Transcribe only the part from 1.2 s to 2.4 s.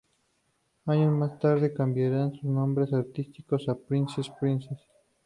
tarde cambiarían